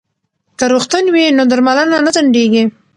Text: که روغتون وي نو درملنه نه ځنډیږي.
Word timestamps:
که 0.57 0.65
روغتون 0.71 1.05
وي 1.13 1.23
نو 1.37 1.43
درملنه 1.51 1.97
نه 2.05 2.11
ځنډیږي. 2.15 2.63